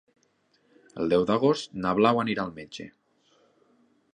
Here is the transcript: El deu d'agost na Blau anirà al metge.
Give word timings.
El 1.03 1.11
deu 1.13 1.25
d'agost 1.31 1.77
na 1.83 1.93
Blau 2.01 2.23
anirà 2.25 2.47
al 2.47 2.55
metge. 2.57 2.89